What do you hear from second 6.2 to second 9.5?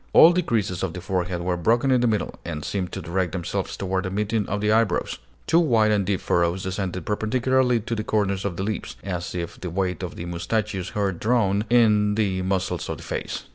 furrows descended perpendicularly to the corners of the lips, as